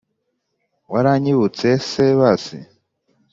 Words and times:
waranyibutse 0.91 1.67
se 1.89 2.05
basi 2.19 2.57